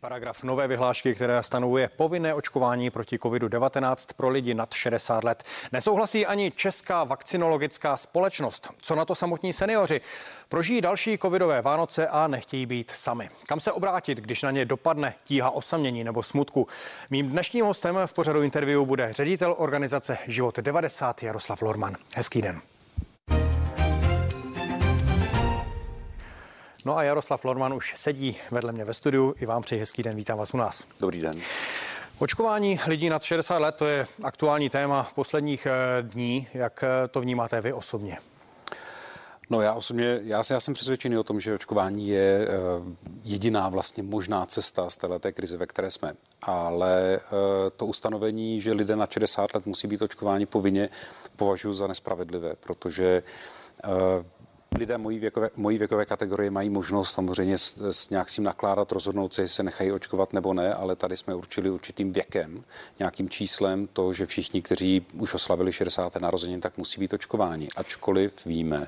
[0.00, 5.44] Paragraf nové vyhlášky, která stanovuje povinné očkování proti COVID-19 pro lidi nad 60 let.
[5.72, 8.68] Nesouhlasí ani Česká vakcinologická společnost.
[8.80, 10.00] Co na to samotní seniori?
[10.48, 13.30] Prožijí další covidové Vánoce a nechtějí být sami.
[13.46, 16.66] Kam se obrátit, když na ně dopadne tíha osamění nebo smutku?
[17.10, 21.96] Mým dnešním hostem v pořadu interview bude ředitel organizace Život 90 Jaroslav Lorman.
[22.14, 22.60] Hezký den.
[26.84, 29.34] No a Jaroslav Lorman už sedí vedle mě ve studiu.
[29.40, 30.86] I vám přeji hezký den, vítám vás u nás.
[31.00, 31.40] Dobrý den.
[32.18, 36.48] Očkování lidí nad 60 let, to je aktuální téma posledních eh, dní.
[36.54, 38.18] Jak eh, to vnímáte vy osobně?
[39.50, 42.92] No já osobně, já, já jsem přesvědčený o tom, že očkování je uh,
[43.24, 46.14] jediná vlastně možná cesta z této krize, ve které jsme.
[46.42, 47.20] Ale
[47.76, 50.88] to ustanovení, že lidé na 60 let musí být očkováni povinně,
[51.36, 53.22] považuji za nespravedlivé, protože
[54.78, 58.92] lidé mojí věkové, mojí věkové kategorie mají možnost samozřejmě s, s nějak s tím nakládat,
[58.92, 62.64] rozhodnout se, jestli se nechají očkovat nebo ne, ale tady jsme určili určitým věkem,
[62.98, 66.16] nějakým číslem to, že všichni, kteří už oslavili 60.
[66.16, 67.68] narozeniny, tak musí být očkováni.
[67.76, 68.86] Ačkoliv víme,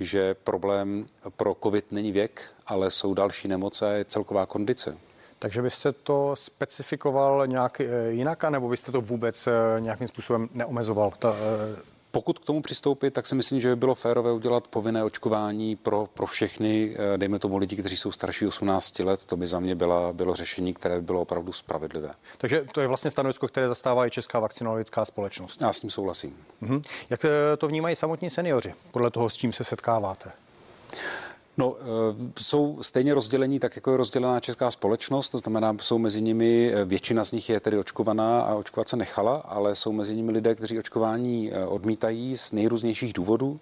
[0.00, 4.96] že problém pro COVID není věk, ale jsou další nemoce a je celková kondice.
[5.38, 11.12] Takže byste to specifikoval nějak eh, jinak, nebo byste to vůbec eh, nějakým způsobem neomezoval?
[11.18, 15.04] Ta, eh, pokud k tomu přistoupit, tak si myslím, že by bylo férové udělat povinné
[15.04, 19.24] očkování pro, pro všechny, eh, dejme tomu lidi, kteří jsou starší 18 let.
[19.24, 22.10] To by za mě byla, bylo řešení, které by bylo opravdu spravedlivé.
[22.38, 25.60] Takže to je vlastně stanovisko, které zastává i Česká vakcinologická společnost.
[25.60, 26.36] Já s tím souhlasím.
[26.60, 26.82] Mhm.
[27.10, 30.32] Jak eh, to vnímají samotní seniori, podle toho, s čím se setkáváte?
[31.56, 31.84] No, eh,
[32.38, 36.84] jsou stejně rozdělení, tak jako je rozdělená česká společnost, to znamená, jsou mezi nimi, eh,
[36.84, 40.54] většina z nich je tedy očkovaná a očkovat se nechala, ale jsou mezi nimi lidé,
[40.54, 43.60] kteří očkování eh, odmítají z nejrůznějších důvodů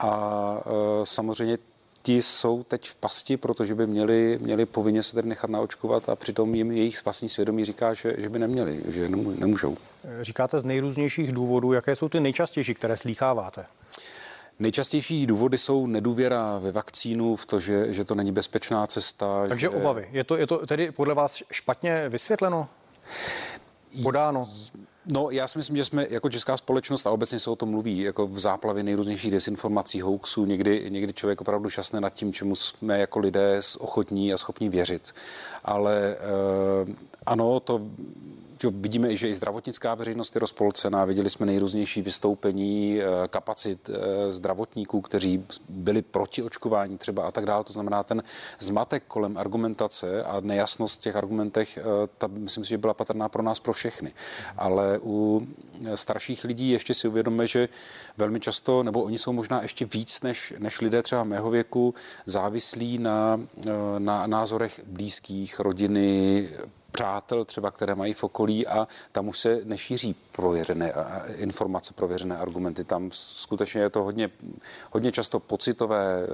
[0.00, 0.60] a
[1.04, 1.58] samozřejmě
[2.02, 6.16] ti jsou teď v pasti, protože by měli, měli povinně se tedy nechat naočkovat a
[6.16, 9.76] přitom jim jejich vlastní svědomí říká, že, že by neměli, že nemůžou.
[10.20, 13.64] Říkáte z nejrůznějších důvodů, jaké jsou ty nejčastější, které slýcháváte?
[14.58, 19.44] Nejčastější důvody jsou nedůvěra ve vakcínu, v to, že, že to není bezpečná cesta.
[19.48, 19.68] Takže že...
[19.68, 20.08] obavy.
[20.12, 22.68] Je to, je to tedy podle vás špatně vysvětleno?
[24.02, 24.48] Podáno?
[25.06, 27.98] No, já si myslím, že jsme jako česká společnost a obecně se o tom mluví,
[27.98, 32.98] jako v záplavě nejrůznějších desinformací, hoaxů, někdy, někdy člověk opravdu šťastný nad tím, čemu jsme
[32.98, 35.14] jako lidé ochotní a schopní věřit.
[35.64, 36.16] Ale
[36.86, 36.94] uh,
[37.26, 37.80] ano, to
[38.64, 41.04] vidíme, že i zdravotnická veřejnost je rozpolcená.
[41.04, 47.46] Viděli jsme nejrůznější vystoupení eh, kapacit eh, zdravotníků, kteří byli proti očkování třeba a tak
[47.46, 47.64] dále.
[47.64, 48.22] To znamená, ten
[48.58, 51.82] zmatek kolem argumentace a nejasnost v těch argumentech, eh,
[52.18, 54.12] ta myslím si, že byla patrná pro nás, pro všechny.
[54.56, 55.46] Ale u
[55.94, 57.68] starších lidí ještě si uvědomíme, že
[58.16, 61.94] velmi často, nebo oni jsou možná ještě víc než, než lidé třeba mého věku,
[62.26, 63.40] závislí na,
[63.98, 66.48] na názorech blízkých, rodiny,
[66.92, 70.92] přátel třeba, které mají v okolí a tam už se nešíří prověřené
[71.36, 72.84] informace, prověřené argumenty.
[72.84, 74.30] Tam skutečně je to hodně,
[74.90, 76.28] hodně často pocitové, eh,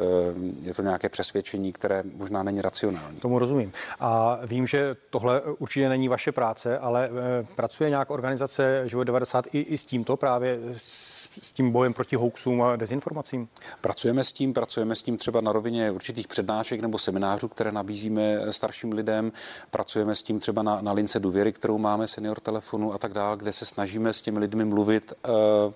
[0.63, 3.19] je to nějaké přesvědčení, které možná není racionální.
[3.19, 3.73] Tomu rozumím.
[4.01, 9.47] A vím, že tohle určitě není vaše práce, ale eh, pracuje nějak organizace Život 90
[9.53, 13.49] i, i s tímto právě, s, s tím bojem proti hoaxům a dezinformacím?
[13.81, 18.53] Pracujeme s tím, pracujeme s tím třeba na rovině určitých přednášek nebo seminářů, které nabízíme
[18.53, 19.33] starším lidem.
[19.71, 23.37] Pracujeme s tím třeba na, na lince důvěry, kterou máme, senior telefonu a tak dále,
[23.37, 25.73] kde se snažíme s těmi lidmi mluvit uh,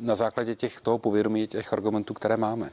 [0.00, 2.70] na základě těch toho povědomí, těch argumentů, které máme.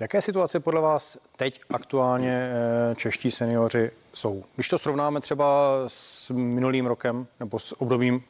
[0.00, 4.44] Jaké situaci podle vás teď aktuálně eh, čeští seniori jsou?
[4.54, 8.22] Když to srovnáme třeba s minulým rokem nebo s obdobím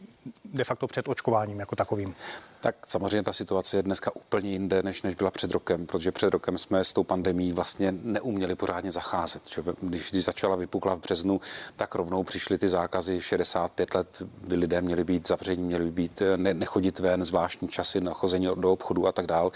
[0.44, 2.14] de facto před očkováním jako takovým?
[2.60, 6.30] Tak samozřejmě ta situace je dneska úplně jinde, než, než byla před rokem, protože před
[6.30, 9.42] rokem jsme s tou pandemí vlastně neuměli pořádně zacházet.
[9.54, 9.62] Že?
[9.82, 11.40] Když, když začala vypukla v březnu,
[11.76, 16.54] tak rovnou přišly ty zákazy 65 let, by lidé měli být zavření, měli být ne,
[16.54, 19.52] nechodit ven, zvláštní časy na chození do obchodu a tak dál.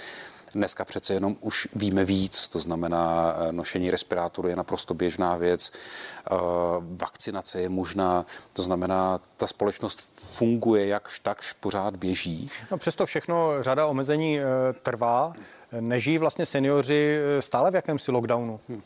[0.54, 5.72] Dneska přece jenom už víme víc, to znamená, eh, nošení respirátoru je naprosto běžná věc,
[5.72, 6.34] eh,
[6.80, 12.50] vakcinace je možná, to znamená, ta společnost funguje jakž takž pořád běží.
[12.70, 14.44] No přesto všechno řada omezení eh,
[14.82, 15.32] trvá.
[15.80, 18.60] Nežijí vlastně seniori stále v jakémsi lockdownu?
[18.68, 18.82] Hmm.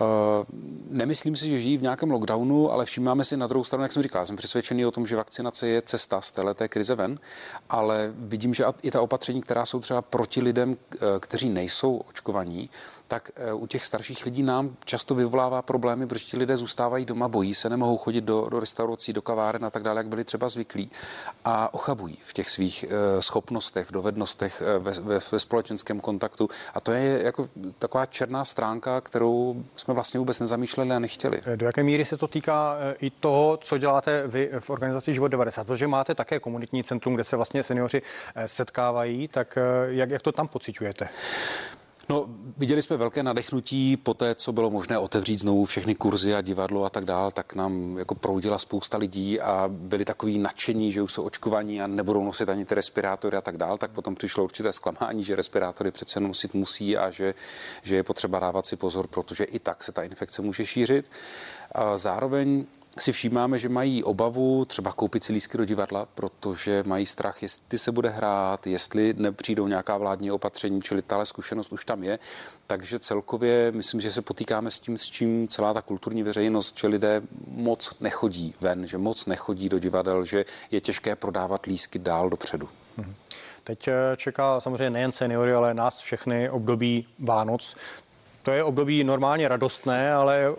[0.00, 0.44] Eh,
[0.90, 4.02] nemyslím si, že žijí v nějakém lockdownu, ale všímáme si na druhou stranu, jak jsem
[4.02, 7.18] říkal, jsem přesvědčený o tom, že vakcinace je cesta z této krize ven,
[7.70, 12.70] ale vidím, že i ta opatření, která jsou třeba proti lidem, eh, kteří nejsou očkovaní,
[13.10, 17.28] tak eh, u těch starších lidí nám často vyvolává problémy, protože ti lidé zůstávají doma,
[17.28, 20.48] bojí se, nemohou chodit do, do restaurací, do kaváren a tak dále, jak byli třeba
[20.48, 20.90] zvyklí
[21.44, 26.48] a ochabují v těch svých uh, schopnostech, dovednostech uh, ve, ve, ve společenském kontaktu.
[26.74, 27.48] A to je jako
[27.78, 31.40] taková černá stránka, kterou jsme vlastně vůbec nezamýšleli a nechtěli.
[31.56, 35.66] Do jaké míry se to týká i toho, co děláte vy v organizaci Život 90,
[35.66, 38.02] protože máte také komunitní centrum, kde se vlastně seniori
[38.46, 39.58] setkávají, tak
[39.88, 41.08] jak, jak to tam pociťujete?
[42.10, 42.26] No,
[42.56, 46.84] viděli jsme velké nadechnutí po té, co bylo možné otevřít znovu všechny kurzy a divadlo
[46.84, 51.12] a tak dál, tak nám jako proudila spousta lidí a byli takový nadšení, že už
[51.12, 54.72] jsou očkovaní a nebudou nosit ani ty respirátory a tak dál, tak potom přišlo určité
[54.72, 57.34] zklamání, že respirátory přece nosit musí a že,
[57.82, 61.06] že je potřeba dávat si pozor, protože i tak se ta infekce může šířit.
[61.72, 62.66] A zároveň
[62.98, 67.78] si všímáme, že mají obavu třeba koupit si lísky do divadla, protože mají strach, jestli
[67.78, 72.18] se bude hrát, jestli nepřijdou nějaká vládní opatření, čili tahle zkušenost už tam je.
[72.66, 76.86] Takže celkově myslím, že se potýkáme s tím, s čím celá ta kulturní veřejnost, že
[76.86, 82.30] lidé moc nechodí ven, že moc nechodí do divadel, že je těžké prodávat lísky dál
[82.30, 82.68] dopředu.
[82.96, 83.14] Mhm.
[83.64, 87.76] Teď eh, čeká samozřejmě nejen seniory, ale nás všechny období Vánoc.
[88.42, 90.54] To je období normálně radostné, ale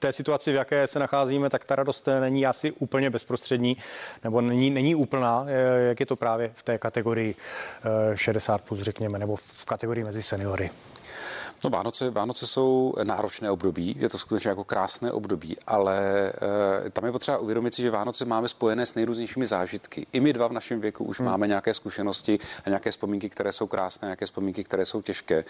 [0.00, 3.76] té situaci, v jaké se nacházíme, tak ta radost není asi úplně bezprostřední,
[4.24, 5.46] nebo není, není úplná,
[5.88, 7.34] jak je to právě v té kategorii
[8.14, 10.70] 60 plus, řekněme, nebo v kategorii mezi seniory.
[11.64, 15.98] No Vánoce, Vánoce jsou náročné období, je to skutečně jako krásné období, ale
[16.86, 20.06] e, tam je potřeba uvědomit si, že Vánoce máme spojené s nejrůznějšími zážitky.
[20.12, 21.28] I my dva v našem věku už hmm.
[21.28, 25.44] máme nějaké zkušenosti a nějaké vzpomínky, které jsou krásné, nějaké vzpomínky, které jsou těžké.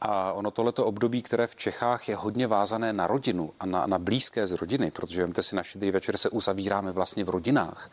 [0.00, 3.98] A ono tohleto období, které v Čechách je hodně vázané na rodinu a na, na
[3.98, 7.90] blízké z rodiny, protože vemte si, na štědrý večer se uzavíráme vlastně v rodinách,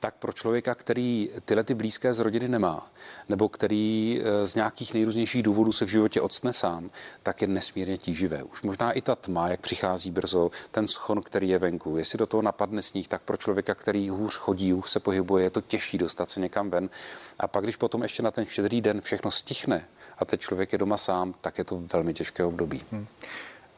[0.00, 2.90] tak pro člověka, který tyhle ty blízké z rodiny nemá,
[3.28, 6.90] nebo který eh, z nějakých nejrůznějších důvodů se v životě odstne sám,
[7.22, 8.42] tak je nesmírně tíživé.
[8.42, 11.96] Už možná i ta tma, jak přichází brzo, ten schon, který je venku.
[11.96, 15.50] Jestli do toho napadne sníh, tak pro člověka, který hůř chodí, už se pohybuje, je
[15.50, 16.90] to těžší dostat se někam ven.
[17.38, 19.84] A pak, když potom ještě na ten štědrý den všechno stichne
[20.18, 22.84] a teď člověk je doma sám, tak je to velmi těžké období.
[22.92, 23.06] Hmm.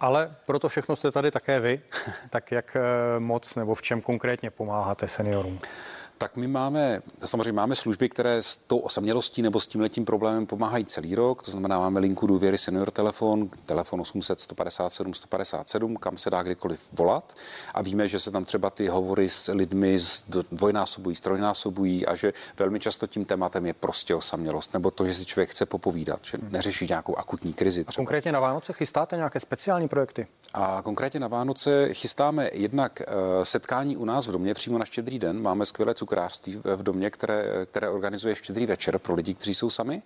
[0.01, 1.81] Ale proto všechno jste tady také vy.
[2.31, 5.61] tak jak eh, moc nebo v čem konkrétně pomáháte seniorům?
[6.23, 10.47] Tak my máme, samozřejmě máme služby, které s tou osamělostí nebo s tím letím problémem
[10.47, 11.43] pomáhají celý rok.
[11.43, 16.81] To znamená, máme linku důvěry senior telefon, telefon 800 157 157, kam se dá kdykoliv
[16.93, 17.37] volat.
[17.75, 19.99] A víme, že se tam třeba ty hovory s lidmi
[20.53, 25.25] dvojnásobují, strojnásobují a že velmi často tím tématem je prostě osamělost, nebo to, že si
[25.25, 27.85] člověk chce popovídat, že neřeší nějakou akutní krizi.
[27.85, 27.95] Třeba.
[27.95, 30.27] A konkrétně na Vánoce chystáte nějaké speciální projekty?
[30.55, 35.19] A konkrétně na Vánoce chystáme jednak uh, setkání u nás v domě přímo na štědrý
[35.19, 35.43] den.
[35.43, 40.03] Máme skvělé cukrářství v domě, které, které organizuje štědrý večer pro lidi, kteří jsou sami.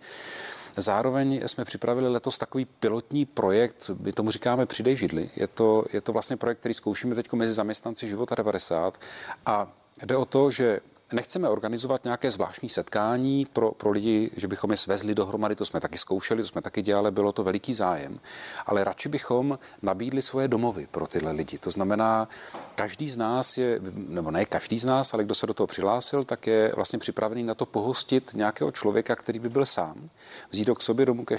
[0.77, 5.31] Zároveň jsme připravili letos takový pilotní projekt, my tomu říkáme Přidej židli.
[5.37, 9.01] Je to, je to vlastně projekt, který zkoušíme teď mezi zaměstnanci Života 90
[9.47, 10.81] a jde o to, že
[11.13, 15.81] nechceme organizovat nějaké zvláštní setkání pro, pro lidi, že bychom je svezli dohromady, to jsme
[15.81, 18.21] taky zkoušeli, to jsme taky dělali, bylo to veliký zájem,
[18.67, 21.59] ale radši bychom nabídli svoje domovy pro tyhle lidi.
[21.59, 22.29] To znamená,
[22.75, 26.25] každý z nás je, nebo ne každý z nás, ale kdo se do toho přihlásil,
[26.25, 30.11] tak je vlastně připravený na to pohostit nějakého člověka, který by byl sám,
[30.51, 31.37] vzít ho k sobě domů ke,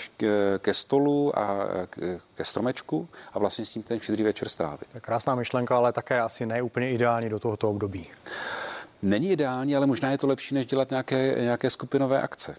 [0.59, 1.57] ke stolu a
[2.35, 4.88] ke, stromečku a vlastně s tím ten štědrý večer strávit.
[5.01, 8.07] Krásná myšlenka, ale také asi ne úplně ideální do tohoto období
[9.06, 12.56] není ideální, ale možná je to lepší, než dělat nějaké, nějaké skupinové akce.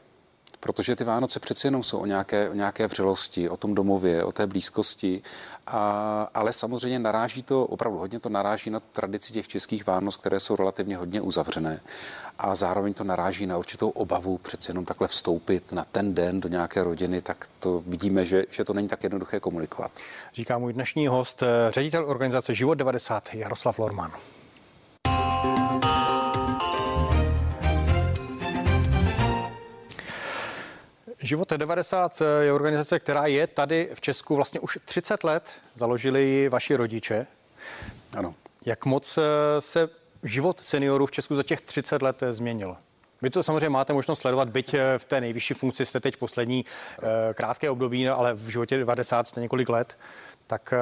[0.61, 4.33] Protože ty Vánoce přeci jenom jsou o nějaké, o nějaké vřelosti, o tom domově, o
[4.33, 5.23] té blízkosti,
[5.67, 10.41] a, ale samozřejmě naráží to, opravdu hodně to naráží na tradici těch českých Vánoc, které
[10.41, 11.81] jsou relativně hodně uzavřené.
[12.39, 16.49] A zároveň to naráží na určitou obavu přeci jenom takhle vstoupit na ten den do
[16.49, 19.93] nějaké rodiny, tak to vidíme, že, že to není tak jednoduché komunikovat.
[20.35, 24.13] Říká můj dnešní host, ředitel organizace Život 90 Jaroslav Lorman.
[31.27, 35.55] Život 90 je organizace, která je tady v Česku vlastně už 30 let.
[35.75, 37.27] Založili ji vaši rodiče.
[38.17, 38.35] Ano.
[38.67, 39.23] Jak moc eh,
[39.61, 39.89] se
[40.23, 42.77] život seniorů v Česku za těch 30 let eh, změnil?
[43.23, 46.65] Vy to samozřejmě máte možnost sledovat, byť eh, v té nejvyšší funkci jste teď poslední
[47.35, 49.99] krátké období, ale v životě 90 jste několik let.
[50.47, 50.79] Tak eh,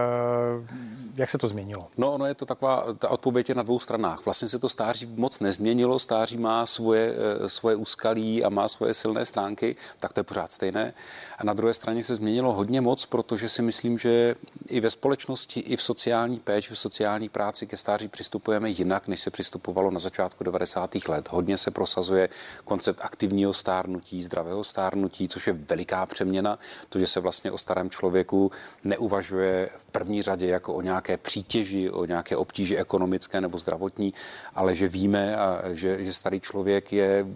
[1.16, 1.86] jak se to změnilo?
[1.96, 4.24] No, ono je to taková, ta odpověď je na dvou stranách.
[4.24, 8.94] Vlastně se to stáří moc nezměnilo, stáří má svoje, eh, svoje úskalí a má svoje
[8.94, 10.94] silné stránky, tak to je pořád stejné.
[11.38, 14.34] A na druhé straně se změnilo hodně moc, protože si myslím, že
[14.68, 19.20] i ve společnosti, i v sociální péči, v sociální práci ke stáří přistupujeme jinak, než
[19.20, 21.08] se přistupovalo na začátku 90.
[21.08, 21.28] let.
[21.30, 22.28] Hodně se prosazuje
[22.64, 27.90] koncept aktivního stárnutí, zdravého stárnutí, což je veliká přeměna, to, že se vlastně o starém
[27.90, 28.50] člověku
[28.84, 34.14] neuvažuje v první řadě jako o nějaké přítěži, o nějaké obtíži ekonomické nebo zdravotní,
[34.54, 37.26] ale že víme, a že, že starý člověk je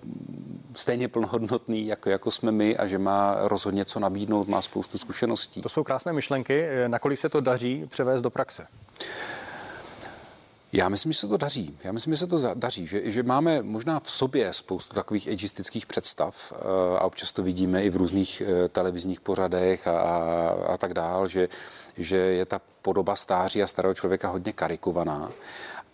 [0.74, 5.62] stejně plnohodnotný, jako, jako jsme my a že má rozhodně co nabídnout, má spoustu zkušeností.
[5.62, 6.66] To jsou krásné myšlenky.
[6.86, 8.66] Nakolik se to daří převést do praxe?
[10.72, 11.78] Já myslím, že se to daří.
[11.84, 15.86] Já myslím, že se to daří, že, že máme možná v sobě spoustu takových agistických
[15.86, 20.76] představ eh, a občas to vidíme i v různých eh, televizních pořadech a, a, a
[20.76, 21.48] tak dál, že,
[21.96, 25.30] že je ta podoba stáří a starého člověka hodně karikovaná.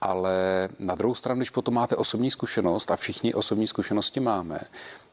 [0.01, 4.61] Ale na druhou stranu, když potom máte osobní zkušenost, a všichni osobní zkušenosti máme,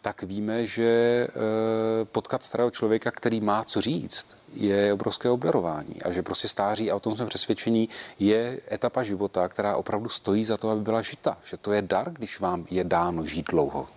[0.01, 6.11] tak víme, že eh, potkat starého člověka, který má co říct, je obrovské obdarování a
[6.11, 7.89] že prostě stáří, a o tom jsme přesvědčení,
[8.19, 11.37] je etapa života, která opravdu stojí za to, aby byla žita.
[11.43, 13.87] Že to je dar, když vám je dáno žít dlouho.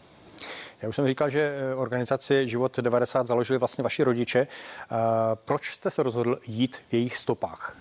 [0.82, 4.40] Já už jsem říkal, že eh, organizaci Život 90 založili vlastně vaši rodiče.
[4.40, 4.96] Eh,
[5.44, 7.76] proč jste se rozhodl jít v jejich stopách?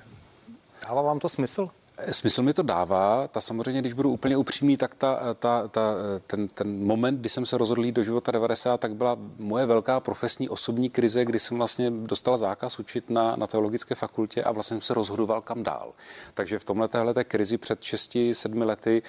[0.87, 1.69] Dává vám to smysl?
[2.11, 3.27] Smysl mi to dává.
[3.27, 5.81] Ta samozřejmě, když budu úplně upřímný, tak ta, ta, ta,
[6.27, 9.99] ten, ten moment, kdy jsem se rozhodl jít do života 90, tak byla moje velká
[9.99, 14.75] profesní osobní krize, kdy jsem vlastně dostal zákaz učit na, na teologické fakultě a vlastně
[14.75, 15.93] jsem se rozhodoval kam dál.
[16.33, 19.01] Takže v tomhle téhle krizi před 6-7 lety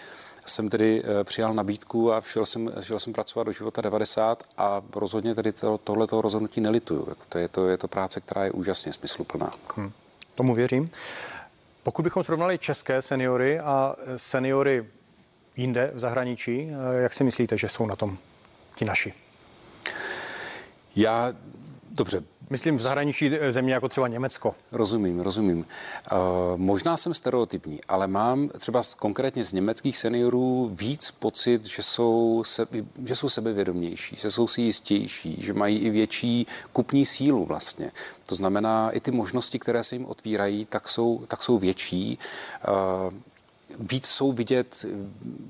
[0.47, 4.83] jsem tedy eh, přijal nabídku a šel jsem, šel jsem pracovat do života 90 a
[4.95, 7.09] rozhodně tedy to, tohleto rozhodnutí nelituju.
[7.29, 9.50] To je to, je to práce, která je úžasně smysluplná.
[9.76, 9.93] Hmm.
[10.35, 10.91] Tomu věřím.
[11.85, 14.87] Pokud bychom srovnali české seniory a seniory
[15.57, 18.19] jinde v zahraničí, eh, jak si myslíte, že jsou na tom
[18.75, 19.14] ti naši?
[20.97, 21.33] Já,
[21.91, 24.55] dobře, Myslím v zahraničí eh, země jako třeba Německo.
[24.73, 25.59] Rozumím, rozumím.
[25.59, 26.19] Uh,
[26.57, 32.67] možná jsem stereotypní, ale mám třeba konkrétně z německých seniorů víc pocit, že jsou, se,
[33.05, 37.93] že jsou sebevědomější, že jsou si jistější, že mají i větší kupní sílu vlastně.
[38.27, 42.19] To znamená, i ty možnosti, které se jim otvírají, tak jsou, tak jsou větší.
[42.69, 43.15] Uh,
[43.78, 44.87] víc jsou vidět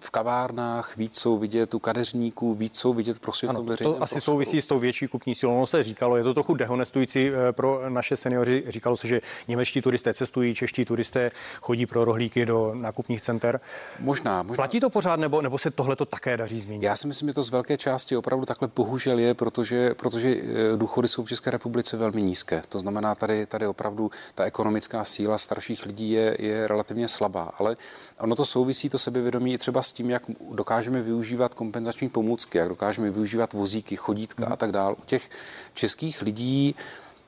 [0.01, 4.03] v kavárnách, víc jsou vidět u kadeřníků, víc jsou vidět prostě ano, v tom To
[4.03, 4.21] asi prostoru.
[4.21, 5.57] souvisí s tou větší kupní silou.
[5.57, 8.65] Ono se říkalo, je to trochu dehonestující eh, pro naše seniori.
[8.69, 11.31] Říkalo se, že němečtí turisté cestují, čeští turisté
[11.61, 13.61] chodí pro rohlíky do nákupních center.
[14.01, 14.57] Možná, možná.
[14.57, 16.85] Platí to pořád, nebo, nebo se tohle to také daří změnit?
[16.87, 20.77] Já si myslím, že to z velké části opravdu takhle bohužel je, protože, protože eh,
[20.77, 22.63] důchody jsou v České republice velmi nízké.
[22.69, 27.51] To znamená, tady, tady opravdu ta ekonomická síla starších lidí je, je relativně slabá.
[27.59, 27.77] Ale
[28.21, 33.11] Ono to souvisí, to sebevědomí, třeba s tím, jak dokážeme využívat kompenzační pomůcky, jak dokážeme
[33.11, 34.95] využívat vozíky, chodítka a tak dále.
[34.95, 35.31] U těch
[35.75, 36.75] českých lidí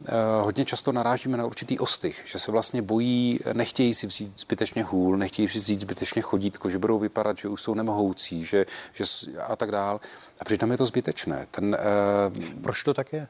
[0.04, 4.85] eh, hodně často narážíme na určitý ostych, že se vlastně bojí, nechtějí si vzít zbytečně
[4.85, 9.04] hůl, nechtějí si vzít zbytečně chodítko, že budou vypadat, že už jsou nemohoucí, že, že
[9.40, 10.00] a tak dál.
[10.40, 11.47] A přitom je to zbytečné.
[11.50, 11.76] Ten,
[12.37, 13.28] uh, Proč to tak je?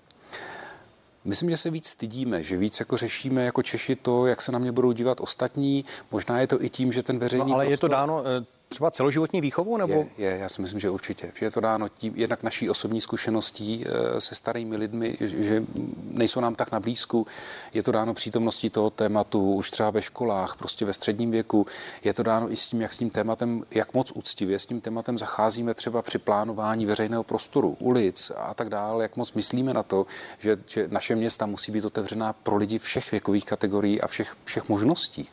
[1.27, 4.59] Myslím, že se víc stydíme, že víc jako řešíme jako Češi to, jak se na
[4.59, 5.85] mě budou dívat ostatní.
[6.11, 7.73] Možná je to i tím, že ten veřejný no, ale prostor...
[7.73, 9.77] je to dáno eh, třeba celoživotní výchovou?
[9.77, 9.93] Nebo?
[9.93, 11.33] Je, je, já si myslím, že určitě.
[11.35, 15.63] Že je to dáno tím, jednak naší osobní zkušeností eh, se starými lidmi, že
[16.11, 17.27] nejsou nám tak na blízku.
[17.75, 21.67] Je to dáno přítomností toho tématu už třeba ve školách, prostě ve středním věku.
[22.05, 24.81] Je to dáno i s tím, jak s tím tématem, jak moc úctivě s tím
[24.81, 29.83] tématem zacházíme třeba při plánování veřejného prostoru, ulic a tak dále, jak moc myslíme na
[29.83, 30.07] to,
[30.39, 34.69] že, že naše města musí být otevřená pro lidi všech věkových kategorií a všech, všech
[34.69, 35.29] možností.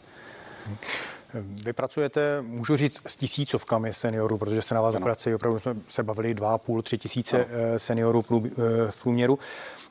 [1.42, 6.04] Vy pracujete, můžu říct, s tisícovkami seniorů, protože se na vás obrací, opravdu jsme se
[6.04, 7.46] bavili dva, půl, tři tisíce ano.
[7.76, 8.52] Eh, seniorů eh,
[8.92, 9.40] v průměru.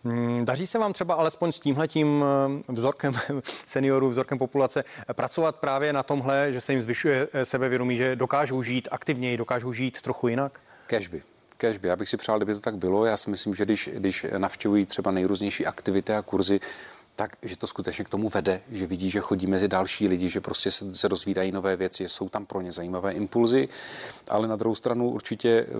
[0.04, 2.24] Mm, daří se vám třeba alespoň s tímhletím
[2.68, 3.12] eh, vzorkem
[3.66, 8.88] seniorů, vzorkem populace pracovat právě na tomhle, že se jim zvyšuje sebevědomí, že dokážou žít
[8.90, 10.60] aktivněji, dokážou žít trochu jinak?
[10.86, 11.22] Kežby.
[11.56, 11.88] Kežby.
[11.88, 13.04] Já bych si přál, kdyby to tak bylo.
[13.04, 16.60] Já si myslím, že když, když navštěvují třeba nejrůznější aktivity a kurzy,
[17.16, 20.40] tak, že to skutečně k tomu vede, že vidí, že chodí mezi další lidi, že
[20.40, 23.68] prostě se, se dozvídají nové věci, jsou tam pro ně zajímavé impulzy,
[24.28, 25.72] ale na druhou stranu určitě eh,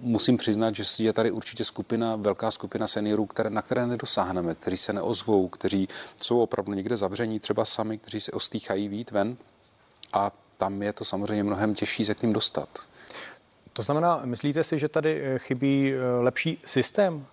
[0.00, 4.76] musím přiznat, že je tady určitě skupina, velká skupina seniorů, které, na které nedosáhneme, kteří
[4.76, 5.88] se neozvou, kteří
[6.22, 9.36] jsou opravdu někde zavření, třeba sami, kteří se ostýchají vít ven.
[10.12, 12.68] A tam je to samozřejmě mnohem těžší se k ním dostat.
[13.72, 17.26] To znamená, myslíte si, že tady eh, chybí eh, lepší systém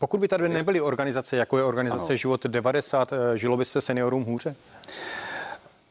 [0.00, 2.16] Pokud by tady nebyly organizace, jako je organizace ano.
[2.16, 4.56] Život 90, žilo by se seniorům hůře?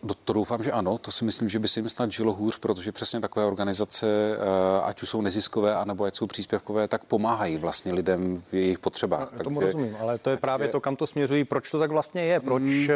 [0.04, 0.98] No, to doufám, že ano.
[0.98, 4.82] To si myslím, že by se jim snad žilo hůř, protože přesně takové organizace, eh,
[4.84, 9.20] ať už jsou neziskové, anebo ať jsou příspěvkové, tak pomáhají vlastně lidem v jejich potřebách.
[9.20, 10.72] No, Takže, tomu rozumím, ale to je právě je...
[10.72, 11.44] to, kam to směřují.
[11.44, 12.39] Proč to tak vlastně je?
[12.39, 12.88] Proč mm.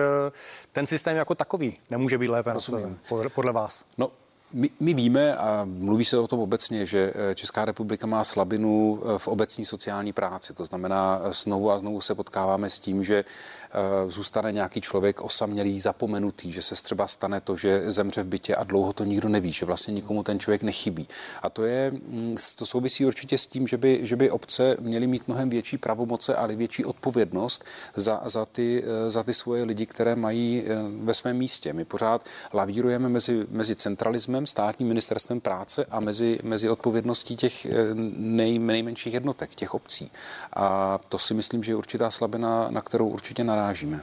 [0.72, 2.98] ten systém jako takový nemůže být lépe nastaven,
[3.36, 3.86] podle vás?
[3.98, 4.12] No,
[4.53, 9.01] my, my víme a mluví se o tom obecně, že eh, Česká republika má slabinu
[9.17, 10.53] v obecní sociální práci.
[10.53, 13.62] To znamená, znovu a znovu se potkáváme s tím, že Eh,
[14.08, 18.63] zůstane nějaký člověk osamělý, zapomenutý, že se třeba stane to, že zemře v bytě a
[18.63, 21.08] dlouho to nikdo neví, že vlastně nikomu ten člověk nechybí.
[21.42, 25.08] A to je, mm, to souvisí určitě s tím, že by, že by obce měly
[25.08, 27.65] mít mnohem větší pravomoce, ale větší odpovědnost
[27.96, 31.74] za, za, ty, eh, za ty svoje lidi, které mají eh, ve svém místě.
[31.74, 38.60] My pořád lavírujeme mezi, mezi centralismem, státním ministerstvem práce a mezi, mezi odpovědností těch nej,
[38.60, 40.12] nejmenších jednotek, těch obcí.
[40.53, 44.01] A to si myslím, že je určitá slabina, na kterou určitě naráží narážíme.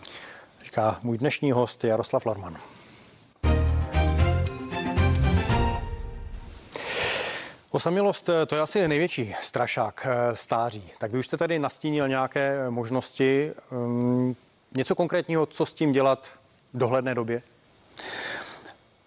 [0.64, 2.56] Říká můj dnešní host Jaroslav Lorman.
[7.70, 10.90] Osamělost to je asi největší strašák eh, stáří.
[10.98, 13.52] Tak vy už jste tady nastínil nějaké možnosti.
[13.70, 14.36] Um,
[14.76, 16.32] něco konkrétního, co s tím dělat
[16.74, 17.42] v dohledné době?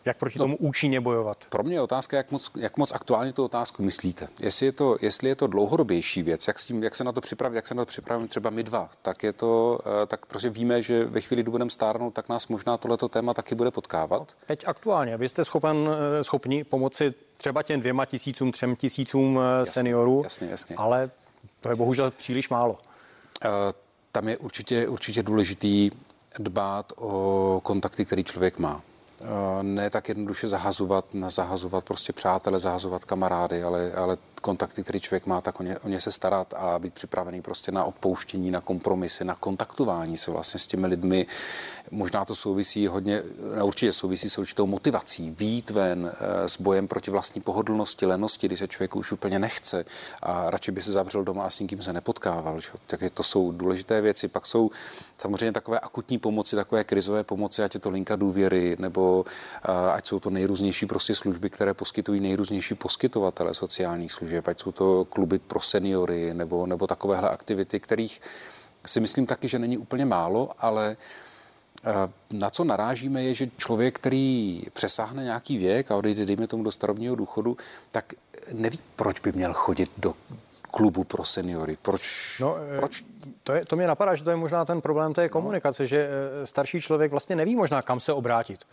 [0.05, 1.45] Jak proti no, tomu účinně bojovat?
[1.49, 4.27] Pro mě je otázka, jak moc, jak moc aktuálně tu otázku myslíte.
[4.41, 7.21] Jestli je to, jestli je to dlouhodobější věc, jak, s tím, jak se na to
[7.21, 10.49] připravit, jak se na to připravíme třeba my dva, tak je to, eh, tak prostě
[10.49, 14.35] víme, že ve chvíli, kdy budeme stárnout, tak nás možná tohleto téma taky bude potkávat.
[14.45, 19.59] Teď aktuálně, vy jste schopen, eh, schopni pomoci třeba těm dvěma tisícům, třem tisícům eh,
[19.59, 20.75] jasně, seniorů, jasně, jasně.
[20.75, 21.11] ale
[21.61, 22.77] to je bohužel příliš málo.
[24.11, 25.91] Tam je určitě, určitě důležitý
[26.39, 28.81] dbát o kontakty, který člověk má.
[29.23, 35.25] Eh, ne tak jednoduše zahazovat, zahazovat prostě přátele, zahazovat kamarády, ale, ale kontakty, který člověk
[35.25, 38.61] má, tak o ně, o ně se starat a být připravený prostě na odpouštění, na
[38.61, 41.25] kompromisy, na kontaktování se vlastně s těmi lidmi.
[41.91, 43.23] Možná to souvisí hodně,
[43.57, 48.47] no určitě souvisí s určitou motivací, výjít ven eh, s bojem proti vlastní pohodlnosti, lenosti,
[48.47, 49.85] kdy se člověk už úplně nechce
[50.21, 52.59] a radši by se zavřel doma a s nikým se nepotkával.
[52.59, 52.69] Že?
[52.87, 54.27] Takže to jsou důležité věci.
[54.27, 54.71] Pak jsou
[55.17, 60.07] samozřejmě takové akutní pomoci, takové krizové pomoci, ať je to linka důvěry, nebo eh, ať
[60.07, 65.05] jsou to nejrůznější prostě služby, které poskytují nejrůznější poskytovatele sociálních služeb služeb, ať jsou to
[65.05, 68.21] kluby pro seniory nebo, nebo takovéhle aktivity, kterých
[68.85, 70.97] si myslím taky, že není úplně málo, ale
[71.85, 71.93] eh,
[72.31, 76.71] na co narážíme je, že člověk, který přesáhne nějaký věk a odejde, dejme tomu, do
[76.71, 77.57] starobního důchodu,
[77.91, 78.13] tak
[78.51, 80.13] neví, proč by měl chodit do
[80.71, 81.77] klubu pro seniory.
[81.81, 82.37] Proč?
[82.39, 83.03] No, eh, proč?
[83.43, 85.87] To, je, to mě napadá, že to je možná ten problém té komunikace, no.
[85.87, 88.65] že eh, starší člověk vlastně neví možná, kam se obrátit.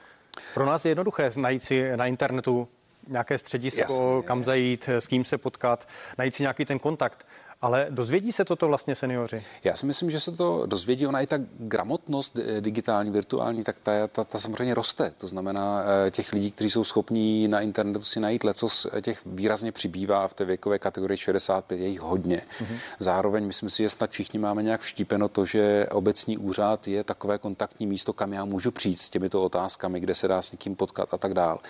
[0.54, 2.68] Pro nás je jednoduché najít si na internetu
[3.10, 4.26] nějaké středisko, Jasně.
[4.26, 7.26] kam zajít, s kým se potkat, najít si nějaký ten kontakt.
[7.62, 9.44] Ale dozvědí se toto vlastně seniori?
[9.64, 11.06] Já si myslím, že se to dozvědí.
[11.06, 15.12] Ona i ta gramotnost eh, digitální, virtuální, tak ta, ta, ta samozřejmě roste.
[15.18, 19.20] To znamená, eh, těch lidí, kteří jsou schopní na internetu si najít lecos, eh, těch
[19.26, 22.42] výrazně přibývá v té věkové kategorii 65, je jich hodně.
[22.60, 22.76] Mm-hmm.
[22.98, 27.38] Zároveň myslím si, že snad všichni máme nějak vštípeno to, že obecní úřad je takové
[27.38, 31.14] kontaktní místo, kam já můžu přijít s těmito otázkami, kde se dá s někým potkat
[31.14, 31.60] a tak dál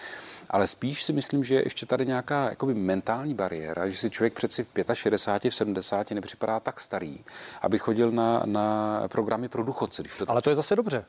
[0.51, 4.33] ale spíš si myslím, že je ještě tady nějaká jakoby mentální bariéra, že si člověk
[4.33, 5.80] přeci v 65, v 70
[6.15, 7.19] nepřipadá tak starý,
[7.61, 10.03] aby chodil na, na programy pro důchodce.
[10.03, 11.05] Když to ale to je zase dobře.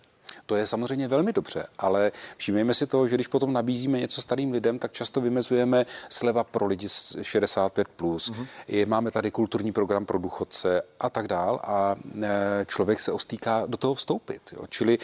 [0.51, 4.51] To je samozřejmě velmi dobře, ale všimněme si to, že když potom nabízíme něco starým
[4.51, 7.85] lidem, tak často vymezujeme sleva pro lidi z 65+.
[7.95, 8.31] Plus.
[8.31, 8.47] Mm-hmm.
[8.67, 13.63] Je, máme tady kulturní program pro důchodce a tak dál a e, člověk se ostýká
[13.65, 14.41] do toho vstoupit.
[14.51, 14.63] Jo.
[14.69, 14.97] Čili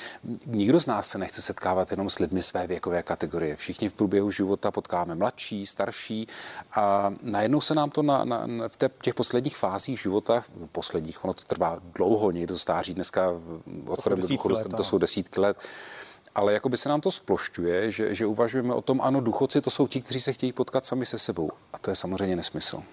[0.46, 3.56] nikdo z nás se nechce setkávat jenom s lidmi své věkové kategorie.
[3.56, 6.28] Všichni v průběhu života potkáme mladší, starší
[6.76, 11.34] a najednou se nám to na, na, v té, těch posledních fázích života, posledních, ono
[11.34, 13.32] to trvá dlouho, někdo stáří dneska
[13.86, 15.58] odchodem do důchodu, to jsou desítky let,
[16.36, 19.70] ale jako by se nám to splošťuje, že, že uvažujeme o tom, ano, důchodci to
[19.70, 21.52] jsou ti, kteří se chtějí potkat sami se sebou.
[21.74, 22.84] A to je samozřejmě nesmysl.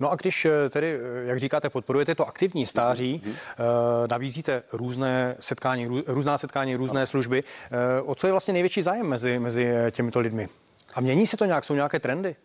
[0.00, 4.10] No a když eh, tedy, eh, jak říkáte, podporujete to aktivní stáří, mm-hmm.
[4.10, 7.44] nabízíte různé setkání, různá setkání, různé služby,
[8.04, 10.48] o co je vlastně největší zájem mezi, mezi těmito lidmi?
[10.94, 11.64] A mění se to nějak?
[11.64, 12.36] Jsou nějaké trendy?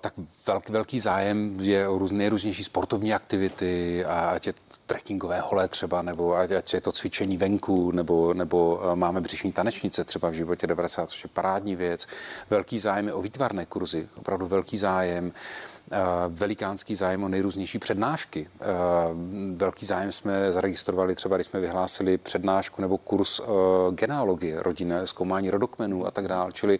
[0.00, 0.14] Tak
[0.46, 4.54] velký, velký zájem je o různé nejrůznější sportovní aktivity, ať je
[4.86, 10.04] trekkingové hole třeba, nebo ať je to cvičení venku, nebo, nebo uh, máme břišní tanečnice
[10.04, 12.06] třeba v životě 90, což je parádní věc.
[12.50, 15.26] Velký zájem je o výtvarné kurzy, opravdu velký zájem.
[15.26, 18.48] Uh, velikánský zájem o nejrůznější přednášky.
[19.56, 23.40] Velký zájem jsme zaregistrovali třeba, když jsme vyhlásili přednášku nebo kurz
[23.90, 26.52] genealogie rodinné, zkoumání rodokmenů a tak dále.
[26.52, 26.78] Čili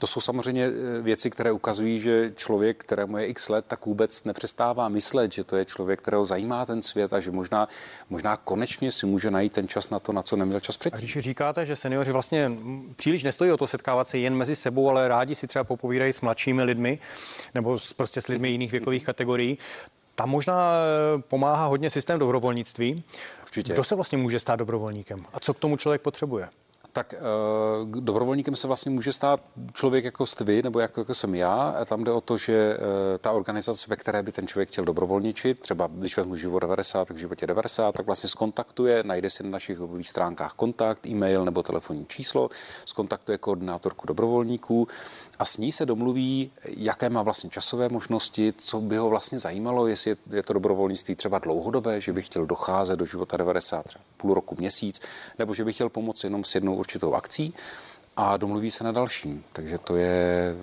[0.00, 3.86] to jsou samozřejmě eh, věci, které ukazují, že že člověk, kterému je x let, tak
[3.86, 7.68] vůbec nepřestává myslet, že to je člověk, kterého zajímá ten svět a že možná,
[8.10, 10.96] možná konečně si může najít ten čas na to, na co neměl čas předtím.
[10.96, 12.52] A když říkáte, že seniori vlastně
[12.96, 16.20] příliš nestojí o to setkávat se jen mezi sebou, ale rádi si třeba popovídají s
[16.20, 16.98] mladšími lidmi
[17.54, 19.58] nebo s, prostě s lidmi jiných věkových kategorií,
[20.14, 20.72] tam možná
[21.18, 23.04] pomáhá hodně systém dobrovolnictví.
[23.42, 23.72] Určitě.
[23.72, 26.48] Kdo se vlastně může stát dobrovolníkem a co k tomu člověk potřebuje?
[26.92, 27.14] Tak
[27.84, 29.40] uh, dobrovolníkem se vlastně může stát
[29.72, 31.54] člověk jako jste vy, nebo jako, jako jsem já.
[31.54, 32.84] A tam jde o to, že uh,
[33.18, 37.16] ta organizace, ve které by ten člověk chtěl dobrovolničit, třeba když vezmu život 90, tak
[37.16, 41.62] v životě 90, tak vlastně skontaktuje, najde si na našich webových stránkách kontakt, e-mail nebo
[41.62, 42.50] telefonní číslo,
[42.84, 44.88] skontaktuje koordinátorku dobrovolníků
[45.38, 49.86] a s ní se domluví, jaké má vlastně časové možnosti, co by ho vlastně zajímalo,
[49.86, 54.34] jestli je to dobrovolnictví třeba dlouhodobé, že by chtěl docházet do života 90, třeba půl
[54.34, 55.00] roku, měsíc,
[55.38, 57.54] nebo že by chtěl pomoct jenom s jednou určitou akcí
[58.16, 59.44] a domluví se na dalším.
[59.52, 60.54] Takže to je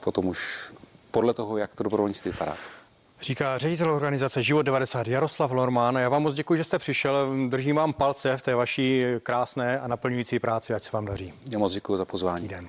[0.00, 0.70] potom už
[1.10, 2.56] podle toho, jak to dobrovolnictví vypadá.
[3.20, 5.96] Říká ředitel organizace Život 90 Jaroslav Lormán.
[5.96, 7.34] Já vám moc děkuji, že jste přišel.
[7.48, 11.34] Držím vám palce v té vaší krásné a naplňující práci, ať se vám daří.
[11.50, 12.48] Já moc děkuji za pozvání.
[12.48, 12.68] Den.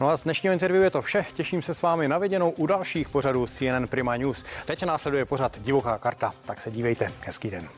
[0.00, 1.26] No a z dnešního interview je to vše.
[1.34, 4.44] Těším se s vámi na viděnou u dalších pořadů CNN Prima News.
[4.64, 7.12] Teď následuje pořad Divoká karta, tak se dívejte.
[7.26, 7.68] Hezký den.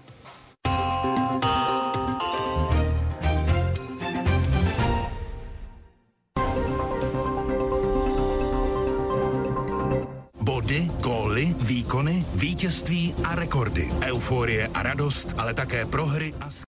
[11.64, 13.90] Výkony, vítězství a rekordy.
[14.02, 16.50] Euforie a radost, ale také prohry a